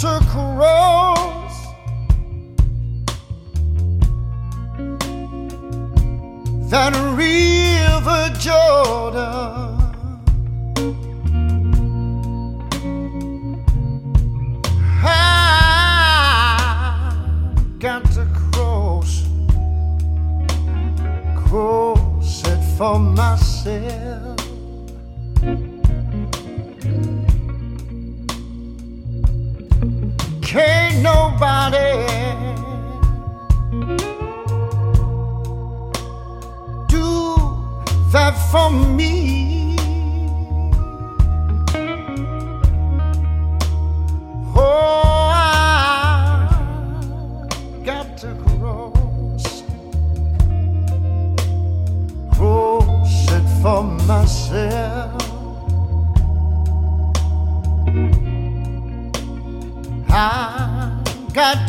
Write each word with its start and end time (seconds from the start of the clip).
to 0.00 0.20
cross 0.30 1.54
that 6.70 6.94
river 7.16 8.30
Jordan. 8.38 9.74
I 15.02 15.16
got 17.80 18.04
to 18.12 18.24
cross, 18.52 19.24
cross 21.44 22.42
it 22.46 22.62
for 22.76 23.00
myself. 23.00 24.37
Can't 30.48 31.02
nobody 31.02 32.06
do 36.88 37.28
that 38.12 38.34
for 38.50 38.70
me. 38.70 39.76
Oh, 44.56 45.28
I 45.34 46.48
got 47.84 48.16
to 48.16 48.34
cross, 48.46 49.62
cross 52.34 53.32
it 53.32 53.46
for 53.60 53.82
myself. 53.82 54.77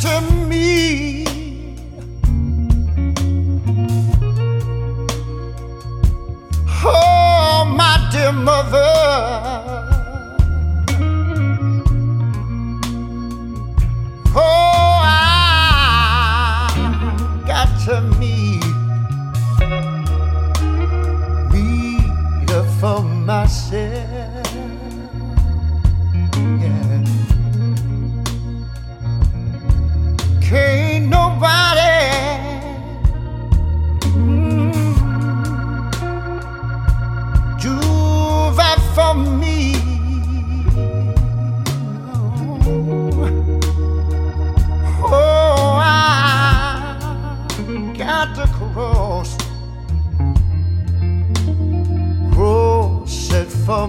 To 0.00 0.20
me. 0.48 1.24
oh 6.84 7.64
my 7.76 8.08
dear 8.12 8.32
mother. 8.32 8.92
Oh, 14.34 15.00
I 15.02 15.14
got 17.46 17.68
to 17.86 18.00
meet 18.18 18.68
her 22.58 22.64
for 22.80 23.02
myself. 23.02 24.37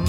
It 0.00 0.08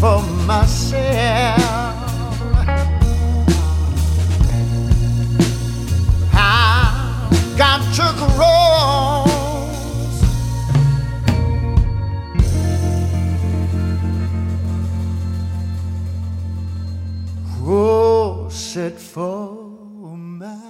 for 0.00 0.22
myself. 0.46 1.58
I 6.34 7.28
got 7.56 7.80
to 7.94 8.02
cross. 8.18 9.30
Cross 17.62 18.76
it 18.76 18.98
for 18.98 20.16
myself. 20.16 20.66